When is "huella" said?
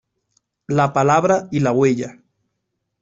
1.73-2.17